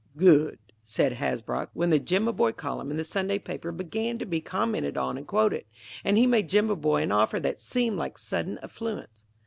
[0.17, 4.97] "Good!" said Hasbrouck, when the "Jimaboy Column" in the Sunday paper began to be commented
[4.97, 5.65] on and quoted;
[6.03, 9.25] and he made Jimaboy an offer that seemed like sudden affluence.